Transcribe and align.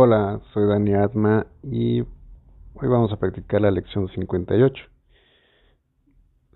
Hola, 0.00 0.40
soy 0.54 0.68
Dani 0.68 0.94
Atma 0.94 1.44
y 1.60 2.02
hoy 2.02 2.88
vamos 2.88 3.12
a 3.12 3.16
practicar 3.16 3.62
la 3.62 3.72
lección 3.72 4.06
58. 4.06 4.84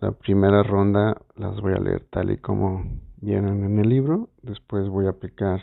La 0.01 0.13
primera 0.13 0.63
ronda 0.63 1.21
las 1.35 1.61
voy 1.61 1.73
a 1.73 1.81
leer 1.81 2.07
tal 2.09 2.31
y 2.31 2.37
como 2.39 2.85
vienen 3.17 3.65
en 3.65 3.81
el 3.81 3.89
libro, 3.89 4.29
después 4.43 4.89
voy 4.89 5.07
a 5.07 5.11
aplicar 5.11 5.61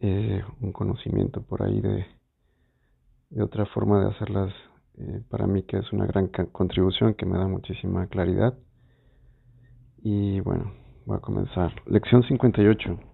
eh, 0.00 0.42
un 0.60 0.72
conocimiento 0.72 1.42
por 1.42 1.62
ahí 1.62 1.80
de, 1.80 2.06
otra 3.40 3.66
forma 3.66 4.00
de 4.00 4.10
hacerlas 4.10 4.52
eh, 4.98 5.22
para 5.30 5.46
mí 5.46 5.62
que 5.62 5.78
es 5.78 5.92
una 5.92 6.06
gran 6.06 6.26
contribución 6.26 7.14
que 7.14 7.24
me 7.24 7.38
da 7.38 7.46
muchísima 7.46 8.08
claridad. 8.08 8.58
Y 10.02 10.40
bueno, 10.40 10.72
voy 11.06 11.18
a 11.18 11.20
comenzar. 11.20 11.72
Lección 11.86 12.24
58. 12.24 13.13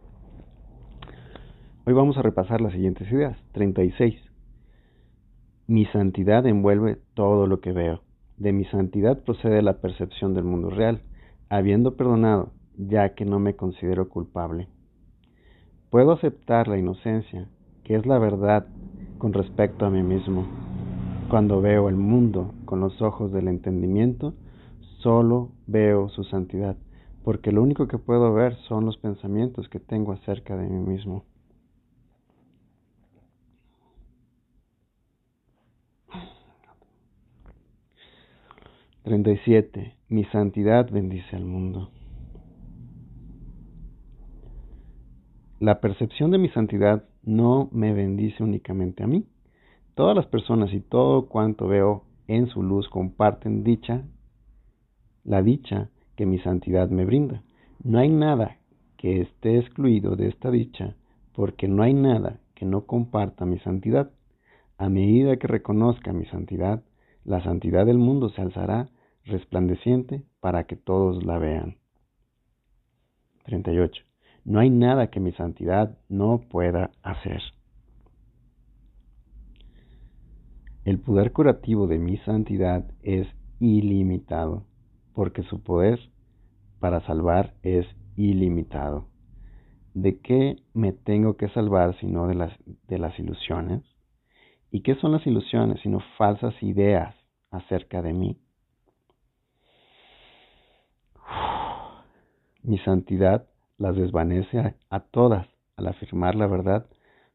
Hoy 1.87 1.95
vamos 1.95 2.19
a 2.19 2.23
repasar 2.23 2.61
las 2.61 2.75
siguientes 2.75 3.11
ideas. 3.11 3.39
36. 3.53 4.15
Mi 5.67 5.87
santidad 5.87 6.47
envuelve 6.47 6.99
todo 7.15 7.47
lo 7.47 7.61
que 7.63 7.73
veo. 7.73 8.03
De 8.37 8.53
mi 8.53 8.67
santidad 8.67 9.25
procede 9.25 9.63
la 9.63 9.81
percepción 9.81 10.35
del 10.35 10.45
mundo 10.45 10.69
real, 10.69 11.01
habiendo 11.49 11.97
perdonado, 11.97 12.53
ya 12.77 13.15
que 13.15 13.25
no 13.25 13.39
me 13.39 13.57
considero 13.57 14.11
culpable. 14.11 14.69
Puedo 15.89 16.13
aceptar 16.13 16.69
la 16.69 16.77
inocencia, 16.77 17.49
que 17.83 17.97
es 17.97 18.05
la 18.05 18.19
verdad 18.19 18.67
con 19.17 19.33
respecto 19.33 19.87
a 19.87 19.91
mí 19.91 20.03
mismo. 20.03 20.47
Cuando 21.31 21.63
veo 21.63 21.89
el 21.89 21.97
mundo 21.97 22.53
con 22.67 22.81
los 22.81 23.01
ojos 23.01 23.33
del 23.33 23.49
entendimiento, 23.49 24.35
solo 24.99 25.53
veo 25.67 26.11
su 26.11 26.25
santidad, 26.25 26.77
porque 27.25 27.53
lo 27.53 27.63
único 27.63 27.89
que 27.89 27.97
puedo 27.97 28.35
ver 28.35 28.55
son 28.69 28.85
los 28.85 28.99
pensamientos 28.99 29.71
que 29.71 29.81
tengo 29.81 30.13
acerca 30.13 30.59
de 30.59 30.69
mí 30.69 30.87
mismo. 30.87 31.25
37. 39.11 39.97
Mi 40.09 40.23
santidad 40.27 40.89
bendice 40.89 41.35
al 41.35 41.45
mundo. 41.45 41.91
La 45.59 45.81
percepción 45.81 46.31
de 46.31 46.39
mi 46.39 46.49
santidad 46.51 47.09
no 47.25 47.69
me 47.73 47.93
bendice 47.93 48.41
únicamente 48.45 49.03
a 49.03 49.09
mí. 49.09 49.27
Todas 49.97 50.15
las 50.15 50.27
personas 50.27 50.73
y 50.73 50.79
todo 50.79 51.27
cuanto 51.27 51.67
veo 51.67 52.05
en 52.29 52.47
su 52.47 52.63
luz 52.63 52.89
comparten 52.89 53.65
dicha, 53.65 54.05
la 55.25 55.43
dicha 55.43 55.91
que 56.15 56.25
mi 56.25 56.39
santidad 56.39 56.89
me 56.89 57.05
brinda. 57.05 57.43
No 57.83 57.99
hay 57.99 58.11
nada 58.11 58.59
que 58.97 59.23
esté 59.23 59.59
excluido 59.59 60.15
de 60.15 60.29
esta 60.29 60.53
dicha, 60.53 60.95
porque 61.35 61.67
no 61.67 61.83
hay 61.83 61.95
nada 61.95 62.39
que 62.55 62.65
no 62.65 62.87
comparta 62.87 63.45
mi 63.45 63.59
santidad. 63.59 64.13
A 64.79 64.89
medida 64.89 65.37
que 65.37 65.49
reconozca 65.49 66.13
mi 66.13 66.27
santidad, 66.27 66.85
la 67.25 67.43
santidad 67.43 67.87
del 67.87 67.99
mundo 67.99 68.29
se 68.31 68.41
alzará 68.41 68.89
resplandeciente 69.25 70.23
para 70.41 70.65
que 70.65 70.77
todos 70.77 71.25
la 71.25 71.39
vean. 71.39 71.77
38. 73.45 74.03
No 74.45 74.61
hay 74.61 74.71
nada 74.71 75.11
que 75.11 75.21
mi 75.21 75.33
santidad 75.33 75.99
no 76.09 76.41
pueda 76.49 76.91
hacer. 77.03 77.41
El 80.85 80.99
poder 80.99 81.33
curativo 81.33 81.87
de 81.87 81.99
mi 81.99 82.17
santidad 82.19 82.91
es 83.03 83.29
ilimitado, 83.59 84.65
porque 85.15 85.43
su 85.43 85.63
poder 85.63 86.01
para 86.79 87.05
salvar 87.07 87.55
es 87.63 87.87
ilimitado. 88.17 89.09
¿De 89.93 90.21
qué 90.21 90.57
me 90.73 90.93
tengo 90.93 91.37
que 91.37 91.49
salvar 91.51 91.99
sino 92.01 92.27
de 92.27 92.35
las, 92.35 92.53
de 92.89 92.99
las 92.99 93.19
ilusiones? 93.19 93.83
¿Y 94.71 94.83
qué 94.83 94.95
son 94.95 95.13
las 95.13 95.27
ilusiones 95.27 95.81
sino 95.83 95.99
falsas 96.17 96.55
ideas 96.63 97.15
acerca 97.51 98.01
de 98.01 98.13
mí? 98.13 98.41
Mi 102.63 102.79
santidad 102.79 103.47
las 103.79 103.97
desvanece 103.97 104.75
a, 104.91 105.01
todas 105.01 105.47
al 105.77 105.87
afirmar 105.89 106.35
la 106.35 106.47
verdad 106.47 106.87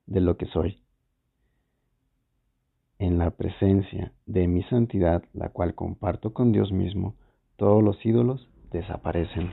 de 0.05 0.21
lo 0.21 0.37
que 0.37 0.45
soy. 0.45 0.81
En 2.99 3.17
la 3.17 3.31
presencia 3.31 4.13
de 4.27 4.47
mi 4.47 4.61
santidad, 4.63 5.23
la 5.33 5.49
cual 5.49 5.73
comparto 5.73 6.33
con 6.33 6.51
Dios 6.51 6.71
mismo, 6.71 7.15
todos 7.57 7.83
los 7.83 8.05
ídolos 8.05 8.47
desaparecen. 8.71 9.51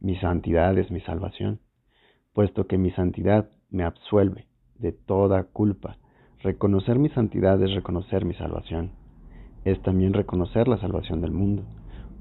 Mi 0.00 0.16
santidad 0.16 0.78
es 0.78 0.90
mi 0.90 1.00
salvación, 1.00 1.60
puesto 2.32 2.66
que 2.66 2.78
mi 2.78 2.92
santidad 2.92 3.50
me 3.68 3.82
absuelve 3.82 4.46
de 4.78 4.92
toda 4.92 5.44
culpa. 5.44 5.98
Reconocer 6.42 6.98
mi 6.98 7.10
santidad 7.10 7.60
es 7.62 7.74
reconocer 7.74 8.24
mi 8.24 8.34
salvación. 8.34 8.92
Es 9.64 9.82
también 9.82 10.14
reconocer 10.14 10.68
la 10.68 10.78
salvación 10.78 11.20
del 11.20 11.32
mundo. 11.32 11.64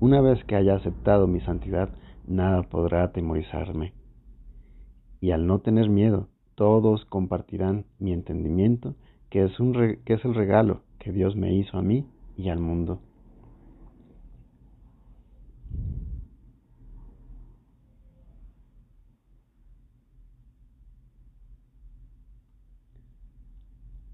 Una 0.02 0.22
vez 0.22 0.42
que 0.46 0.56
haya 0.56 0.76
aceptado 0.76 1.28
mi 1.28 1.42
santidad, 1.42 1.90
nada 2.26 2.64
podrá 2.64 3.04
atemorizarme. 3.04 3.92
Y 5.20 5.32
al 5.32 5.46
no 5.46 5.60
tener 5.60 5.90
miedo, 5.90 6.30
todos 6.56 7.04
compartirán 7.04 7.84
mi 8.00 8.14
entendimiento, 8.14 8.96
que 9.30 9.44
es, 9.44 9.60
un 9.60 9.74
que 10.06 10.14
es 10.14 10.24
el 10.24 10.36
regalo 10.36 10.84
que 11.00 11.12
Dios 11.12 11.36
me 11.36 11.54
hizo 11.54 11.78
a 11.78 11.82
mí 11.82 12.06
y 12.38 12.48
al 12.48 12.60
mundo. 12.60 13.02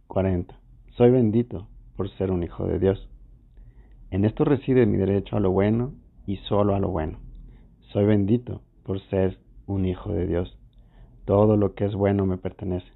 Cuarenta. 0.08 0.58
Soy 0.98 1.12
bendito 1.12 1.68
por 1.96 2.10
ser 2.10 2.32
un 2.32 2.42
hijo 2.42 2.66
de 2.66 2.80
Dios. 2.80 3.08
En 4.12 4.26
esto 4.26 4.46
reside 4.46 4.86
mi 4.86 4.98
derecho 4.98 5.38
a 5.38 5.40
lo 5.40 5.52
bueno 5.52 5.94
y 6.26 6.38
solo 6.38 6.76
a 6.76 6.80
lo 6.80 6.90
bueno. 6.90 7.20
Soy 7.92 8.06
bendito 8.06 8.62
por 8.84 9.00
ser 9.10 9.40
un 9.66 9.86
hijo 9.86 10.12
de 10.12 10.28
Dios. 10.28 10.58
Todo 11.26 11.58
lo 11.58 11.74
que 11.74 11.86
es 11.86 11.96
bueno 11.96 12.26
me 12.26 12.38
pertenece, 12.38 12.92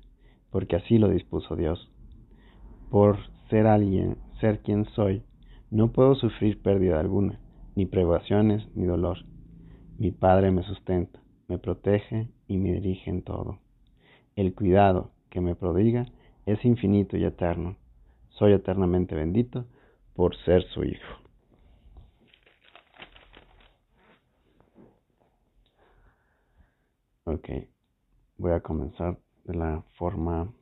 porque 0.51 0.75
así 0.75 0.97
lo 0.97 1.09
dispuso 1.09 1.55
Dios. 1.55 1.91
Por 2.91 3.17
ser 3.49 3.65
alguien, 3.65 4.17
ser 4.39 4.59
quien 4.59 4.85
soy, 4.85 5.23
no 5.71 5.91
puedo 5.91 6.15
sufrir 6.15 6.61
pérdida 6.61 6.99
alguna, 6.99 7.39
ni 7.75 7.85
privaciones 7.85 8.67
ni 8.75 8.85
dolor. 8.85 9.17
Mi 9.97 10.11
Padre 10.11 10.51
me 10.51 10.63
sustenta, 10.63 11.19
me 11.47 11.57
protege 11.57 12.27
y 12.47 12.57
me 12.57 12.73
dirige 12.73 13.09
en 13.09 13.23
todo. 13.23 13.59
El 14.35 14.53
cuidado 14.53 15.11
que 15.29 15.41
me 15.41 15.55
prodiga 15.55 16.05
es 16.45 16.63
infinito 16.65 17.17
y 17.17 17.25
eterno. 17.25 17.75
Soy 18.29 18.53
eternamente 18.53 19.15
bendito 19.15 19.65
por 20.19 20.35
ser 20.43 20.61
su 20.73 20.83
hijo. 20.83 21.15
Ok, 27.23 27.47
voy 28.35 28.51
a 28.51 28.59
comenzar 28.59 29.17
de 29.45 29.55
la 29.55 29.81
forma, 29.97 30.53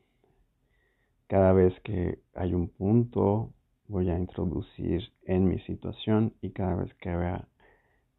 cada 1.25 1.53
vez 1.53 1.73
que 1.79 2.19
hay 2.35 2.53
un 2.53 2.69
punto, 2.69 3.51
voy 3.87 4.11
a 4.11 4.19
introducir 4.19 5.11
en 5.23 5.49
mi 5.49 5.57
situación 5.61 6.35
y 6.39 6.51
cada 6.51 6.75
vez 6.75 6.93
que 7.01 7.15
vea 7.15 7.47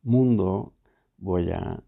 mundo, 0.02 0.72
voy 1.18 1.52
a 1.52 1.80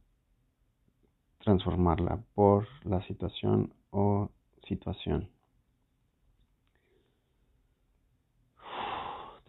transformarla 1.41 2.23
por 2.35 2.69
la 2.85 3.03
situación 3.09 3.75
o 3.91 4.31
situación. 4.69 5.40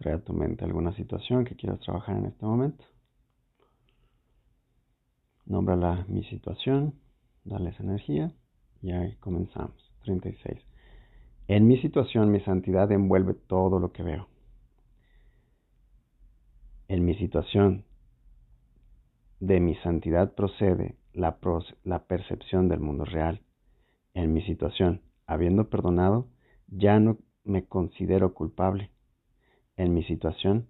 Trae 0.02 0.18
tu 0.18 0.32
mente 0.32 0.64
alguna 0.64 0.92
situación 0.96 1.44
que 1.44 1.54
quieras 1.54 1.78
trabajar 1.78 2.16
en 2.16 2.26
este 2.26 2.44
momento. 2.44 2.84
Nómbrala 5.46 6.04
mi 6.08 6.24
situación, 6.24 6.94
dale 7.44 7.70
esa 7.70 7.84
energía 7.84 8.32
y 8.82 8.90
ahí 8.90 9.14
comenzamos. 9.20 9.76
36. 10.02 10.58
En 11.46 11.68
mi 11.68 11.80
situación 11.80 12.32
mi 12.32 12.40
santidad 12.40 12.90
envuelve 12.90 13.34
todo 13.34 13.78
lo 13.78 13.92
que 13.92 14.02
veo. 14.02 14.26
En 16.88 17.04
mi 17.04 17.14
situación 17.14 17.84
de 19.38 19.60
mi 19.60 19.76
santidad 19.76 20.34
procede 20.34 20.96
la 21.12 21.38
percepción 22.08 22.68
del 22.68 22.80
mundo 22.80 23.04
real. 23.04 23.40
En 24.14 24.32
mi 24.32 24.42
situación, 24.42 25.02
habiendo 25.26 25.70
perdonado, 25.70 26.26
ya 26.66 26.98
no 26.98 27.18
me 27.44 27.66
considero 27.66 28.34
culpable 28.34 28.91
en 29.76 29.94
mi 29.94 30.02
situación, 30.04 30.68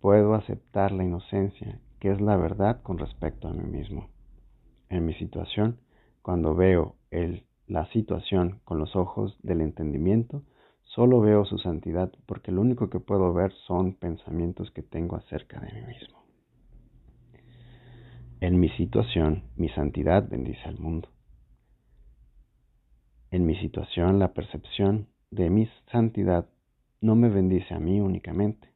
puedo 0.00 0.34
aceptar 0.34 0.92
la 0.92 1.04
inocencia, 1.04 1.80
que 1.98 2.10
es 2.10 2.20
la 2.20 2.36
verdad 2.36 2.82
con 2.82 2.98
respecto 2.98 3.48
a 3.48 3.52
mí 3.52 3.64
mismo. 3.64 4.08
En 4.88 5.04
mi 5.04 5.14
situación, 5.14 5.78
cuando 6.22 6.54
veo 6.54 6.96
la 7.66 7.86
situación 7.92 8.60
con 8.64 8.78
los 8.78 8.96
ojos 8.96 9.38
del 9.42 9.60
entendimiento, 9.60 10.42
solo 10.82 11.20
veo 11.20 11.44
su 11.44 11.58
santidad 11.58 12.12
porque 12.26 12.50
lo 12.50 12.60
único 12.60 12.90
que 12.90 12.98
puedo 12.98 13.32
ver 13.32 13.52
son 13.66 13.94
pensamientos 13.94 14.70
que 14.72 14.82
tengo 14.82 15.16
acerca 15.16 15.60
de 15.60 15.72
mí 15.72 15.86
mismo. 15.86 16.20
En 18.40 18.58
mi 18.58 18.70
situación, 18.70 19.44
mi 19.56 19.68
santidad 19.68 20.28
bendice 20.28 20.62
al 20.64 20.78
mundo. 20.78 21.08
En 23.30 23.46
mi 23.46 23.54
situación, 23.56 24.18
la 24.18 24.32
percepción 24.32 25.08
de 25.30 25.50
mi 25.50 25.68
santidad 25.92 26.48
no 27.00 27.14
me 27.14 27.28
bendice 27.28 27.74
a 27.74 27.78
mí 27.78 28.00
únicamente. 28.00 28.68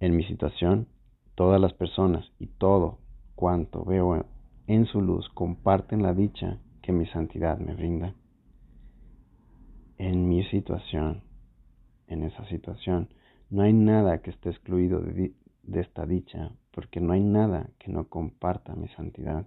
En 0.00 0.16
mi 0.16 0.24
situación, 0.24 0.88
todas 1.34 1.60
las 1.60 1.72
personas 1.72 2.24
y 2.38 2.46
todo 2.46 2.98
cuanto 3.34 3.84
veo 3.84 4.24
en 4.66 4.86
su 4.86 5.00
luz 5.00 5.28
comparten 5.34 6.02
la 6.02 6.14
dicha 6.14 6.58
que 6.82 6.92
mi 6.92 7.06
santidad 7.06 7.58
me 7.58 7.74
brinda. 7.74 8.14
En 9.98 10.28
mi 10.28 10.44
situación, 10.44 11.22
en 12.06 12.22
esa 12.22 12.44
situación, 12.48 13.08
no 13.50 13.62
hay 13.62 13.72
nada 13.72 14.20
que 14.22 14.30
esté 14.30 14.50
excluido 14.50 15.00
de, 15.00 15.34
de 15.62 15.80
esta 15.80 16.06
dicha, 16.06 16.52
porque 16.72 17.00
no 17.00 17.12
hay 17.12 17.20
nada 17.20 17.70
que 17.78 17.90
no 17.90 18.08
comparta 18.08 18.74
mi 18.74 18.88
santidad. 18.88 19.46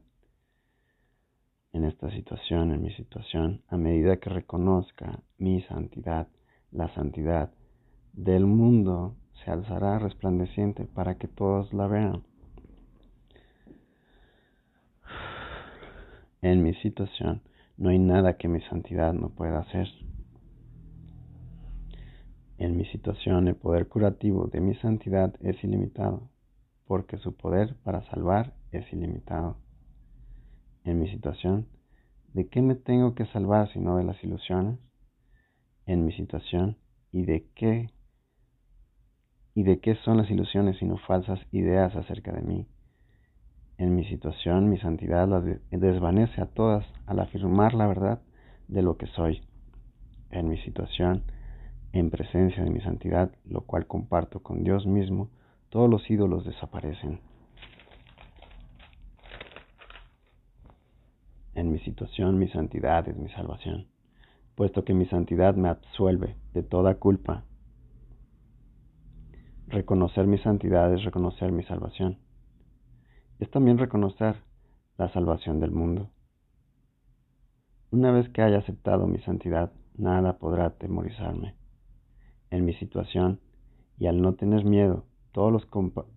En 1.74 1.84
esta 1.84 2.10
situación, 2.12 2.72
en 2.72 2.82
mi 2.82 2.92
situación, 2.94 3.62
a 3.68 3.78
medida 3.78 4.18
que 4.18 4.30
reconozca 4.30 5.22
mi 5.38 5.62
santidad, 5.64 6.28
la 6.72 6.94
santidad 6.94 7.52
del 8.14 8.46
mundo 8.46 9.16
se 9.44 9.52
alzará 9.52 10.00
resplandeciente 10.00 10.86
para 10.86 11.16
que 11.16 11.28
todos 11.28 11.74
la 11.74 11.88
vean. 11.88 12.24
En 16.42 16.64
mi 16.64 16.74
situación 16.76 17.42
no 17.78 17.90
hay 17.90 18.00
nada 18.00 18.38
que 18.38 18.48
mi 18.48 18.62
santidad 18.62 19.14
no 19.14 19.30
pueda 19.30 19.60
hacer. 19.60 19.88
En 22.58 22.76
mi 22.76 22.86
situación 22.86 23.48
el 23.48 23.56
poder 23.56 23.88
curativo 23.88 24.48
de 24.48 24.62
mi 24.62 24.74
santidad 24.76 25.36
es 25.42 25.64
ilimitado, 25.64 26.30
porque 26.86 27.18
su 27.18 27.36
poder 27.36 27.76
para 27.84 28.02
salvar 28.10 28.54
es 28.72 28.92
ilimitado. 28.92 29.58
En 30.84 31.00
mi 31.00 31.10
situación, 31.10 31.68
¿de 32.34 32.48
qué 32.48 32.62
me 32.62 32.76
tengo 32.76 33.14
que 33.14 33.26
salvar 33.28 33.72
sino 33.74 33.98
de 33.98 34.06
las 34.06 34.24
ilusiones? 34.24 34.80
En 35.88 36.04
mi 36.04 36.12
situación, 36.12 36.76
¿y 37.14 37.24
de 37.24 37.48
qué? 37.56 37.90
¿Y 39.56 39.64
de 39.64 39.80
qué 39.80 39.96
son 40.04 40.18
las 40.18 40.30
ilusiones 40.30 40.78
sino 40.80 40.98
falsas 40.98 41.40
ideas 41.54 41.96
acerca 41.96 42.34
de 42.34 42.42
mí? 42.42 42.68
En 43.78 43.96
mi 43.96 44.04
situación, 44.04 44.70
mi 44.70 44.78
santidad 44.80 45.30
las 45.30 45.46
desvanece 45.72 46.42
a 46.42 46.48
todas 46.48 46.86
al 47.06 47.22
afirmar 47.22 47.74
la 47.74 47.88
verdad 47.88 48.22
de 48.68 48.82
lo 48.82 48.98
que 48.98 49.08
soy. 49.08 49.48
En 50.30 50.50
mi 50.50 50.58
situación, 50.58 51.24
en 51.94 52.10
presencia 52.10 52.66
de 52.66 52.70
mi 52.70 52.82
santidad, 52.82 53.32
lo 53.46 53.62
cual 53.62 53.88
comparto 53.88 54.44
con 54.44 54.66
Dios 54.66 54.86
mismo, 54.86 55.30
todos 55.70 55.90
los 55.90 56.10
ídolos 56.12 56.44
desaparecen. 56.44 57.22
En 61.56 61.72
mi 61.72 61.80
situación 61.80 62.38
mi 62.38 62.50
santidad 62.50 63.08
es 63.08 63.16
mi 63.16 63.30
salvación, 63.30 63.88
puesto 64.58 64.84
que 64.84 64.96
mi 64.96 65.06
santidad 65.06 65.56
me 65.56 65.70
absuelve 65.70 66.36
de 66.54 66.64
toda 66.64 66.96
culpa. 66.96 67.46
Reconocer 69.68 70.26
mi 70.26 70.40
santidad 70.40 70.92
es 70.92 71.04
reconocer 71.04 71.52
mi 71.52 71.62
salvación. 71.62 72.18
Es 73.38 73.52
también 73.52 73.78
reconocer 73.78 74.38
la 74.98 75.10
salvación 75.14 75.60
del 75.60 75.70
mundo. 75.70 76.10
Una 77.92 78.12
vez 78.12 78.30
que 78.30 78.42
haya 78.42 78.58
aceptado 78.58 79.06
mi 79.06 79.20
santidad, 79.20 79.74
nada 79.96 80.40
podrá 80.40 80.66
atemorizarme 80.66 81.54
en 82.50 82.66
mi 82.66 82.74
situación 82.74 83.40
y 84.00 84.08
al 84.08 84.24
no 84.24 84.34
tener 84.34 84.66
miedo, 84.66 85.06
todos, 85.34 85.68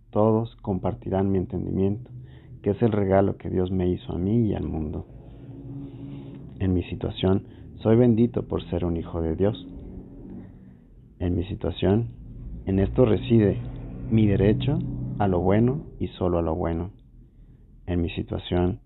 todos 0.09 0.57
compartirán 0.63 1.31
mi 1.31 1.37
entendimiento, 1.37 2.11
que 2.63 2.71
es 2.71 2.81
el 2.81 2.93
regalo 2.93 3.37
que 3.37 3.51
Dios 3.51 3.71
me 3.71 3.87
hizo 3.91 4.15
a 4.15 4.19
mí 4.19 4.47
y 4.47 4.55
al 4.55 4.65
mundo. 4.65 5.07
En 6.59 6.73
mi 6.73 6.83
situación, 6.85 7.60
soy 7.83 7.97
bendito 7.97 8.47
por 8.47 8.63
ser 8.69 8.85
un 8.85 8.97
hijo 8.97 9.23
de 9.23 9.37
Dios. 9.37 9.67
En 11.19 11.35
mi 11.35 11.45
situación, 11.45 12.11
en 12.67 12.79
esto 12.79 13.05
reside 13.07 13.59
mi 14.11 14.27
derecho 14.27 14.79
a 15.19 15.27
lo 15.29 15.41
bueno 15.41 15.87
y 15.99 16.09
solo 16.09 16.39
a 16.39 16.43
lo 16.43 16.55
bueno. 16.55 16.91
En 17.87 18.03
mi 18.03 18.11
situación, 18.11 18.81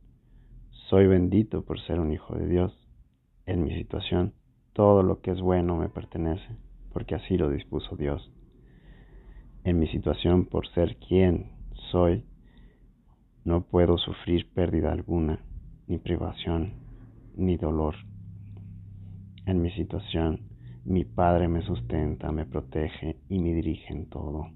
soy 0.88 1.06
bendito 1.06 1.64
por 1.64 1.80
ser 1.80 1.98
un 1.98 2.12
hijo 2.12 2.36
de 2.36 2.46
Dios. 2.46 2.72
En 3.46 3.64
mi 3.64 3.74
situación, 3.74 4.32
todo 4.72 5.02
lo 5.02 5.20
que 5.20 5.32
es 5.32 5.40
bueno 5.40 5.76
me 5.76 5.88
pertenece 5.88 6.56
porque 6.92 7.16
así 7.16 7.36
lo 7.36 7.50
dispuso 7.50 7.96
Dios. 7.96 8.30
En 9.64 9.80
mi 9.80 9.88
situación, 9.88 10.44
por 10.44 10.68
ser 10.68 10.96
quien 10.96 11.50
soy, 11.90 12.24
no 13.44 13.62
puedo 13.62 13.98
sufrir 13.98 14.48
pérdida 14.54 14.92
alguna, 14.92 15.40
ni 15.88 15.98
privación, 15.98 16.74
ni 17.36 17.56
dolor. 17.56 17.96
En 19.46 19.60
mi 19.60 19.70
situación, 19.72 20.40
mi 20.84 21.04
Padre 21.04 21.48
me 21.48 21.62
sustenta, 21.62 22.32
me 22.32 22.46
protege 22.46 23.16
y 23.28 23.38
me 23.38 23.52
dirige 23.52 23.92
en 23.92 24.08
todo. 24.08 24.50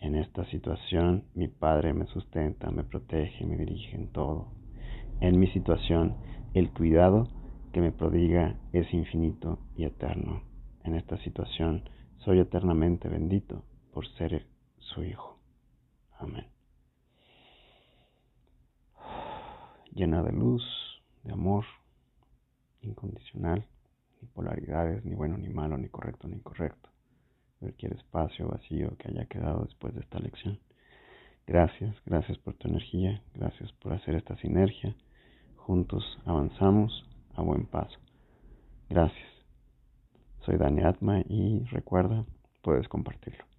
En 0.00 0.14
esta 0.14 0.44
situación, 0.46 1.24
mi 1.34 1.48
Padre 1.48 1.92
me 1.92 2.06
sustenta, 2.06 2.70
me 2.70 2.84
protege 2.84 3.44
y 3.44 3.46
me 3.46 3.56
dirige 3.56 3.96
en 3.96 4.08
todo. 4.12 4.52
En 5.20 5.38
mi 5.38 5.46
situación, 5.48 6.16
el 6.54 6.70
cuidado 6.72 7.28
que 7.72 7.80
me 7.80 7.92
prodiga 7.92 8.58
es 8.72 8.92
infinito 8.92 9.58
y 9.76 9.84
eterno 9.84 10.42
en 10.84 10.94
esta 10.94 11.16
situación, 11.18 11.88
soy 12.18 12.38
eternamente 12.38 13.08
bendito 13.08 13.64
por 13.92 14.06
ser 14.16 14.46
su 14.78 15.02
Hijo. 15.02 15.38
Amén. 16.18 16.46
Llena 19.92 20.22
de 20.22 20.32
luz, 20.32 20.62
de 21.22 21.32
amor 21.32 21.64
incondicional, 22.82 23.66
polaridades, 24.34 25.04
ni 25.04 25.14
bueno 25.14 25.38
ni 25.38 25.48
malo, 25.48 25.78
ni 25.78 25.88
correcto 25.88 26.28
ni 26.28 26.36
incorrecto. 26.36 26.90
Cualquier 27.60 27.94
espacio 27.94 28.48
vacío 28.48 28.96
que 28.98 29.08
haya 29.08 29.26
quedado 29.26 29.64
después 29.64 29.94
de 29.94 30.00
esta 30.00 30.18
lección. 30.18 30.58
Gracias, 31.46 31.94
gracias 32.04 32.38
por 32.38 32.54
tu 32.54 32.68
energía, 32.68 33.22
gracias 33.34 33.72
por 33.72 33.92
hacer 33.92 34.14
esta 34.14 34.36
sinergia. 34.36 34.94
Juntos 35.56 36.04
avanzamos 36.24 37.06
a 37.34 37.42
buen 37.42 37.66
paso. 37.66 37.98
Gracias. 38.88 39.28
Soy 40.44 40.56
Dani 40.56 40.82
Atma 40.82 41.20
y 41.20 41.64
recuerda, 41.70 42.24
puedes 42.62 42.88
compartirlo. 42.88 43.53